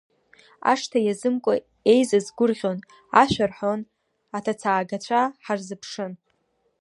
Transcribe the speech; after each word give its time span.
Ашҭа 0.71 0.99
иазымкуа 1.03 1.55
еизаз 1.91 2.27
гәырӷьон, 2.37 2.77
ашәа 3.21 3.45
рҳәон, 3.49 3.81
аҭацаагацәа 4.37 5.21
ҳарзыԥшын. 5.43 6.13